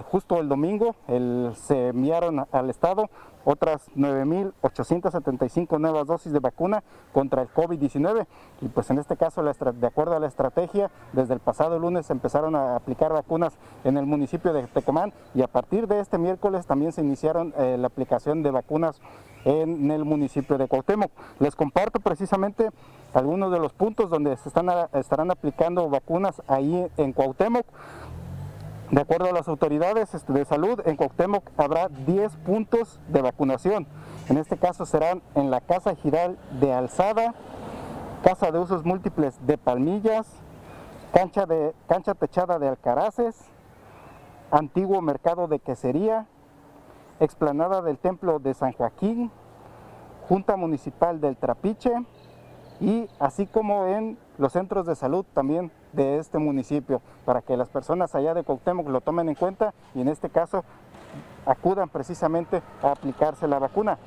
justo 0.09 0.39
el 0.39 0.49
domingo 0.49 0.95
se 1.55 1.87
enviaron 1.87 2.45
al 2.51 2.69
Estado 2.69 3.09
otras 3.43 3.89
9.875 3.95 5.79
nuevas 5.79 6.07
dosis 6.07 6.31
de 6.31 6.39
vacuna 6.39 6.83
contra 7.11 7.41
el 7.41 7.49
COVID-19 7.49 8.27
y 8.61 8.67
pues 8.67 8.89
en 8.91 8.99
este 8.99 9.17
caso, 9.17 9.43
de 9.43 9.87
acuerdo 9.87 10.15
a 10.15 10.19
la 10.19 10.27
estrategia, 10.27 10.91
desde 11.13 11.33
el 11.33 11.39
pasado 11.39 11.79
lunes 11.79 12.09
empezaron 12.09 12.55
a 12.55 12.75
aplicar 12.75 13.11
vacunas 13.11 13.57
en 13.83 13.97
el 13.97 14.05
municipio 14.05 14.53
de 14.53 14.67
Tecomán 14.67 15.13
y 15.33 15.41
a 15.41 15.47
partir 15.47 15.87
de 15.87 15.99
este 15.99 16.17
miércoles 16.17 16.65
también 16.65 16.91
se 16.91 17.01
iniciaron 17.01 17.53
eh, 17.57 17.77
la 17.79 17.87
aplicación 17.87 18.43
de 18.43 18.51
vacunas 18.51 19.01
en 19.43 19.89
el 19.89 20.05
municipio 20.05 20.57
de 20.57 20.67
Cuauhtémoc. 20.67 21.11
Les 21.39 21.55
comparto 21.55 21.99
precisamente 21.99 22.69
algunos 23.13 23.51
de 23.51 23.59
los 23.59 23.73
puntos 23.73 24.09
donde 24.09 24.37
se 24.37 24.49
están, 24.49 24.69
estarán 24.93 25.31
aplicando 25.31 25.89
vacunas 25.89 26.41
ahí 26.47 26.87
en 26.97 27.13
Cuauhtémoc. 27.13 27.65
De 28.91 28.99
acuerdo 28.99 29.29
a 29.29 29.31
las 29.31 29.47
autoridades 29.47 30.13
este, 30.13 30.33
de 30.33 30.43
salud, 30.43 30.81
en 30.83 30.97
Cuauhtémoc 30.97 31.49
habrá 31.55 31.87
10 31.87 32.35
puntos 32.45 32.99
de 33.07 33.21
vacunación. 33.21 33.87
En 34.27 34.37
este 34.37 34.57
caso 34.57 34.85
serán 34.85 35.21
en 35.33 35.49
la 35.49 35.61
Casa 35.61 35.95
Giral 35.95 36.37
de 36.59 36.73
Alzada, 36.73 37.33
Casa 38.21 38.51
de 38.51 38.59
Usos 38.59 38.83
Múltiples 38.83 39.39
de 39.47 39.57
Palmillas, 39.57 40.27
Cancha, 41.13 41.45
de, 41.45 41.73
cancha 41.87 42.15
Techada 42.15 42.59
de 42.59 42.67
Alcaraces, 42.67 43.37
Antiguo 44.51 45.01
Mercado 45.01 45.47
de 45.47 45.59
Quesería, 45.59 46.27
Explanada 47.21 47.81
del 47.81 47.97
Templo 47.97 48.39
de 48.39 48.53
San 48.53 48.73
Joaquín, 48.73 49.31
Junta 50.27 50.57
Municipal 50.57 51.21
del 51.21 51.37
Trapiche 51.37 51.93
y 52.81 53.07
así 53.19 53.47
como 53.47 53.85
en 53.85 54.17
los 54.37 54.51
centros 54.51 54.85
de 54.85 54.95
salud 54.95 55.25
también 55.33 55.71
de 55.93 56.17
este 56.17 56.37
municipio, 56.37 57.01
para 57.25 57.41
que 57.41 57.57
las 57.57 57.69
personas 57.69 58.15
allá 58.15 58.33
de 58.33 58.43
Cuauhtémoc 58.43 58.87
lo 58.87 59.01
tomen 59.01 59.29
en 59.29 59.35
cuenta 59.35 59.73
y 59.93 60.01
en 60.01 60.07
este 60.07 60.29
caso 60.29 60.63
acudan 61.45 61.89
precisamente 61.89 62.61
a 62.81 62.91
aplicarse 62.91 63.47
la 63.47 63.59
vacuna. 63.59 63.97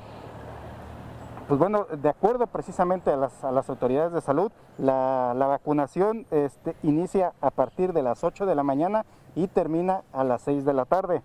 Pues 1.47 1.59
bueno, 1.59 1.85
de 1.85 2.09
acuerdo 2.09 2.47
precisamente 2.47 3.11
a 3.11 3.17
las, 3.17 3.43
a 3.43 3.51
las 3.51 3.69
autoridades 3.69 4.11
de 4.13 4.21
salud, 4.21 4.51
la, 4.79 5.33
la 5.35 5.45
vacunación 5.45 6.25
este, 6.31 6.75
inicia 6.81 7.33
a 7.39 7.51
partir 7.51 7.93
de 7.93 8.01
las 8.01 8.23
8 8.23 8.47
de 8.47 8.55
la 8.55 8.63
mañana 8.63 9.05
y 9.35 9.47
termina 9.47 10.01
a 10.11 10.23
las 10.23 10.41
6 10.41 10.65
de 10.65 10.73
la 10.73 10.85
tarde. 10.85 11.21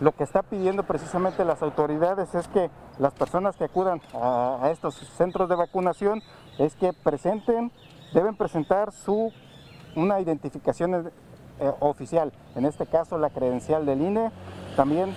Lo 0.00 0.12
que 0.12 0.22
está 0.22 0.42
pidiendo 0.42 0.84
precisamente 0.84 1.44
las 1.44 1.62
autoridades 1.62 2.34
es 2.36 2.46
que 2.48 2.70
las 2.98 3.14
personas 3.14 3.56
que 3.56 3.64
acudan 3.64 4.00
a, 4.12 4.58
a 4.62 4.70
estos 4.70 4.94
centros 4.94 5.48
de 5.48 5.56
vacunación 5.56 6.22
es 6.58 6.76
que 6.76 6.92
presenten, 6.92 7.72
deben 8.14 8.36
presentar 8.36 8.92
su 8.92 9.32
una 9.96 10.20
identificación 10.20 11.12
eh, 11.60 11.72
oficial, 11.80 12.32
en 12.54 12.64
este 12.64 12.86
caso 12.86 13.18
la 13.18 13.30
credencial 13.30 13.84
del 13.86 14.00
INE, 14.00 14.30
también 14.76 15.14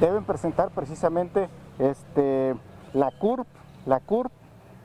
deben 0.00 0.24
presentar 0.24 0.70
precisamente 0.70 1.48
este, 1.78 2.54
la 2.92 3.10
CURP, 3.10 3.46
la 3.86 4.00
CURP, 4.00 4.30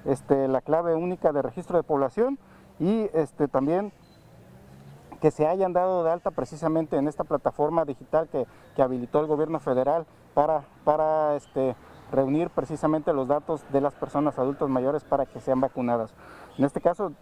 este, 0.06 0.48
la 0.48 0.62
clave 0.62 0.96
única 0.96 1.32
de 1.32 1.42
registro 1.42 1.78
de 1.78 1.84
población 1.84 2.40
y 2.80 3.10
este, 3.14 3.48
también 3.48 3.92
que 5.20 5.32
se 5.32 5.48
hayan 5.48 5.74
dado 5.74 6.04
de 6.04 6.12
alta 6.12 6.32
precisamente 6.32 6.96
en 6.96 7.08
esta 7.08 7.24
plataforma 7.24 7.86
digital 7.86 8.28
que, 8.30 8.46
que 8.76 8.82
habilitó 8.82 9.20
el 9.20 9.28
gobierno 9.28 9.60
federal 9.60 10.06
para, 10.34 10.64
para 10.84 11.36
este, 11.36 11.76
reunir 12.12 12.50
precisamente 12.52 13.14
los 13.14 13.28
datos 13.28 13.64
de 13.72 13.82
las 13.82 13.96
personas 13.96 14.38
adultas 14.38 14.70
mayores 14.70 15.04
para 15.04 15.26
que 15.26 15.40
sean 15.40 15.60
vacunadas. 15.60 16.14
En 16.58 16.66
este 16.66 16.82
caso, 16.82 17.14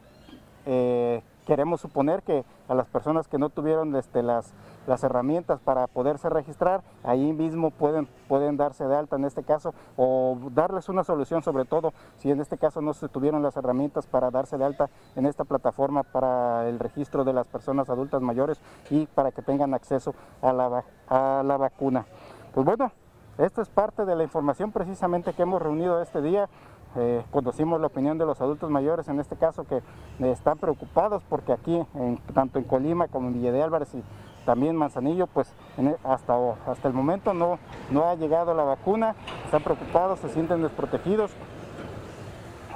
eh, 0.66 1.22
queremos 1.46 1.82
suponer 1.82 2.24
que 2.24 2.44
a 2.68 2.74
las 2.74 2.88
personas 2.88 3.28
que 3.28 3.38
no 3.38 3.50
tuvieron 3.50 3.96
este, 3.96 4.24
las, 4.24 4.54
las 4.88 5.04
herramientas 5.04 5.60
para 5.60 5.88
poderse 5.88 6.30
registrar, 6.30 6.82
ahí 7.04 7.34
mismo 7.34 7.72
pueden, 7.72 8.08
pueden 8.28 8.58
darse 8.58 8.86
de 8.86 8.96
alta 8.96 9.16
en 9.16 9.26
este 9.26 9.44
caso 9.44 9.74
o 9.96 10.38
darles 10.52 10.90
una 10.90 11.04
solución 11.04 11.44
sobre 11.44 11.66
todo 11.66 11.94
si 12.18 12.32
en 12.32 12.42
este 12.42 12.58
caso 12.58 12.82
no 12.82 12.94
se 12.94 13.08
tuvieron 13.08 13.44
las 13.44 13.58
herramientas 13.58 14.08
para 14.08 14.32
darse 14.32 14.58
de 14.58 14.66
alta 14.66 14.90
en 15.16 15.26
esta 15.26 15.44
plataforma 15.44 16.04
para 16.04 16.68
el 16.68 16.80
registro 16.80 17.24
de 17.24 17.34
las 17.34 17.48
personas 17.48 17.90
adultas 17.90 18.22
mayores 18.22 18.60
y 18.90 19.06
para 19.06 19.32
que 19.32 19.42
tengan 19.42 19.74
acceso 19.74 20.16
a 20.42 20.52
la, 20.52 20.84
a 21.08 21.44
la 21.44 21.58
vacuna. 21.58 22.06
Pues 22.54 22.66
bueno, 22.66 22.92
esto 23.38 23.62
es 23.62 23.68
parte 23.68 24.06
de 24.06 24.16
la 24.16 24.24
información 24.24 24.72
precisamente 24.72 25.34
que 25.34 25.42
hemos 25.42 25.62
reunido 25.62 26.02
este 26.02 26.22
día. 26.22 26.48
Eh, 26.98 27.24
conocimos 27.32 27.82
la 27.82 27.88
opinión 27.88 28.18
de 28.18 28.26
los 28.26 28.40
adultos 28.42 28.70
mayores, 28.70 29.08
en 29.10 29.20
este 29.20 29.36
caso 29.36 29.66
que 29.66 29.78
eh, 29.78 29.84
están 30.32 30.58
preocupados 30.58 31.24
porque 31.28 31.52
aquí, 31.52 31.86
tanto 32.34 32.58
en 32.58 32.66
Colima 32.66 33.08
como 33.08 33.28
en 33.28 33.34
Villa 33.34 33.52
de 33.52 33.62
Álvarez 33.64 33.94
y 33.94 34.04
también 34.46 34.76
Manzanillo, 34.76 35.28
pues 35.28 35.54
e- 35.78 35.98
hasta, 36.04 36.36
hasta 36.68 36.88
el 36.88 36.94
momento 36.94 37.34
no, 37.34 37.60
no 37.92 38.06
ha 38.06 38.16
llegado 38.16 38.54
la 38.54 38.64
vacuna, 38.64 39.16
están 39.44 39.62
preocupados, 39.64 40.20
se 40.20 40.30
sienten 40.30 40.62
desprotegidos. 40.62 41.32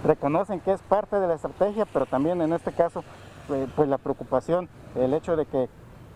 reconocen 0.03 0.59
que 0.61 0.71
es 0.73 0.81
parte 0.81 1.19
de 1.19 1.27
la 1.27 1.35
estrategia, 1.35 1.85
pero 1.91 2.05
también 2.05 2.41
en 2.41 2.53
este 2.53 2.71
caso, 2.71 3.03
eh, 3.49 3.67
pues 3.75 3.87
la 3.89 3.97
preocupación, 3.97 4.69
el 4.95 5.13
hecho 5.13 5.35
de 5.35 5.45
que 5.45 5.69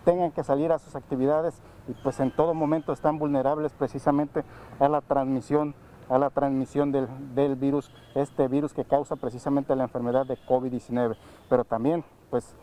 tengan 0.04 0.30
que 0.32 0.44
salir 0.44 0.72
a 0.72 0.78
sus 0.78 0.94
actividades 0.96 1.54
y 1.88 1.92
pues 2.02 2.20
en 2.20 2.30
todo 2.30 2.52
momento 2.54 2.92
están 2.92 3.18
vulnerables 3.18 3.72
precisamente 3.72 4.42
a 4.78 4.88
la 4.88 5.00
transmisión 5.00 5.74
a 6.08 6.18
la 6.18 6.30
transmisión 6.30 6.92
del, 6.92 7.08
del 7.34 7.56
virus, 7.56 7.90
este 8.14 8.48
virus 8.48 8.72
que 8.72 8.84
causa 8.84 9.16
precisamente 9.16 9.74
la 9.76 9.84
enfermedad 9.84 10.26
de 10.26 10.36
COVID-19. 10.36 11.16
Pero 11.48 11.64
también, 11.64 12.04
pues, 12.30 12.56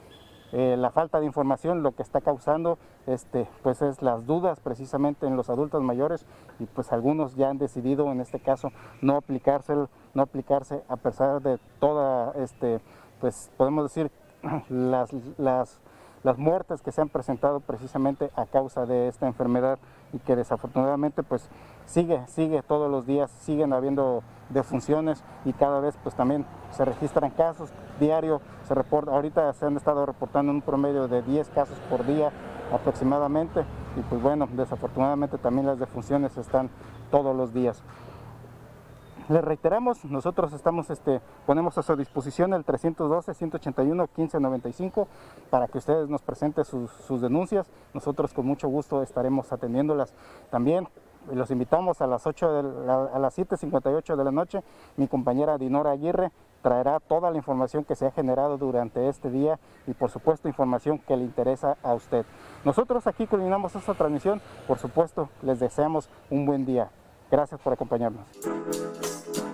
eh, 0.52 0.76
la 0.78 0.92
falta 0.92 1.20
de 1.20 1.26
información 1.26 1.82
lo 1.82 1.94
que 1.94 2.04
está 2.04 2.20
causando 2.20 2.78
este, 3.08 3.48
pues 3.64 3.82
es 3.82 4.02
las 4.02 4.26
dudas 4.26 4.60
precisamente 4.60 5.26
en 5.26 5.38
los 5.38 5.50
adultos 5.50 5.82
mayores 5.82 6.26
y 6.60 6.66
pues 6.66 6.92
algunos 6.92 7.36
ya 7.36 7.50
han 7.50 7.58
decidido 7.58 8.12
en 8.12 8.20
este 8.20 8.40
caso 8.42 8.72
no 9.02 9.16
aplicarse, 9.16 9.74
no 10.14 10.22
aplicarse 10.22 10.84
a 10.90 10.98
pesar 10.98 11.42
de 11.42 11.58
toda, 11.80 12.34
este, 12.34 12.82
pues 13.22 13.50
podemos 13.56 13.86
decir, 13.86 14.12
las, 14.70 15.14
las, 15.38 15.80
las 16.24 16.38
muertes 16.38 16.82
que 16.82 16.92
se 16.92 17.00
han 17.00 17.10
presentado 17.10 17.62
precisamente 17.62 18.30
a 18.36 18.46
causa 18.46 18.86
de 18.86 19.08
esta 19.08 19.28
enfermedad 19.28 19.80
y 20.12 20.20
que 20.20 20.36
desafortunadamente 20.36 21.24
pues 21.24 21.50
sigue, 21.92 22.26
sigue 22.28 22.62
todos 22.64 22.90
los 22.90 23.06
días, 23.06 23.30
siguen 23.42 23.74
habiendo 23.74 24.24
defunciones 24.50 25.24
y 25.46 25.54
cada 25.54 25.80
vez 25.80 25.96
pues 26.02 26.16
también 26.16 26.46
se 26.72 26.84
registran 26.86 27.30
casos 27.32 27.70
diario, 28.00 28.42
se 28.68 28.74
reporta, 28.74 29.12
ahorita 29.12 29.54
se 29.54 29.66
han 29.66 29.78
estado 29.78 30.06
reportando 30.06 30.52
un 30.52 30.62
promedio 30.62 31.08
de 31.08 31.22
10 31.22 31.50
casos 31.50 31.78
por 31.90 32.06
día 32.06 32.32
aproximadamente 32.74 33.64
y 33.98 34.02
pues 34.02 34.22
bueno, 34.22 34.48
desafortunadamente 34.52 35.38
también 35.38 35.68
las 35.68 35.80
defunciones 35.80 36.38
están 36.38 36.70
todos 37.12 37.34
los 37.36 37.54
días. 37.54 37.84
Les 39.30 39.44
reiteramos, 39.44 40.04
nosotros 40.06 40.52
estamos, 40.54 40.90
este, 40.90 41.22
ponemos 41.46 41.78
a 41.78 41.84
su 41.84 41.96
disposición 41.96 42.54
el 42.54 42.66
312-181-1595 42.66 45.06
para 45.50 45.68
que 45.68 45.78
ustedes 45.78 46.10
nos 46.10 46.22
presenten 46.22 46.66
sus, 46.66 46.92
sus 46.92 47.22
denuncias. 47.22 47.70
Nosotros 47.94 48.34
con 48.34 48.48
mucho 48.48 48.68
gusto 48.68 49.04
estaremos 49.04 49.54
atendiéndolas 49.54 50.14
también 50.50 50.88
los 51.34 51.52
invitamos 51.52 52.02
a 52.02 52.08
las 52.08 52.26
8 52.26 52.54
de 52.54 52.86
la, 52.86 53.06
a 53.06 53.20
las 53.20 53.38
7.58 53.38 54.16
de 54.16 54.24
la 54.24 54.32
noche. 54.32 54.64
Mi 54.98 55.08
compañera 55.08 55.58
Dinora 55.58 55.92
Aguirre 55.92 56.32
traerá 56.62 57.00
toda 57.00 57.32
la 57.32 57.38
información 57.38 57.84
que 57.84 57.96
se 57.96 58.06
ha 58.06 58.12
generado 58.12 58.58
durante 58.58 59.08
este 59.10 59.30
día 59.30 59.60
y 59.88 59.94
por 59.94 60.10
supuesto 60.10 60.48
información 60.48 61.00
que 61.00 61.18
le 61.18 61.24
interesa 61.24 61.78
a 61.84 61.94
usted. 61.94 62.26
Nosotros 62.64 63.08
aquí 63.08 63.28
culminamos 63.28 63.76
esta 63.76 63.94
transmisión, 63.94 64.42
por 64.68 64.78
supuesto 64.78 65.30
les 65.42 65.60
deseamos 65.60 66.10
un 66.30 66.46
buen 66.46 66.66
día. 66.66 66.90
Gracias 67.30 67.60
por 67.62 67.74
acompañarnos. 67.74 68.28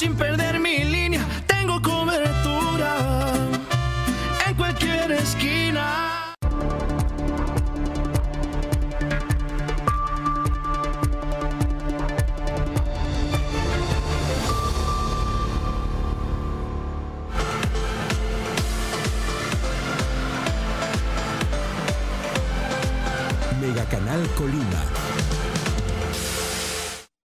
sin 0.00 0.16
perder 0.16 0.39